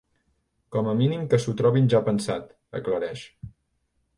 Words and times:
Com 0.75 0.89
a 0.93 0.95
mínim 1.01 1.27
que 1.33 1.39
s’ho 1.43 1.53
trobin 1.59 1.91
ja 1.95 2.01
pensat, 2.09 2.49
aclareix. 2.81 3.29